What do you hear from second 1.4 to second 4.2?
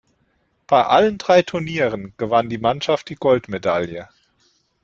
Turnieren gewann die Mannschaft die Goldmedaille.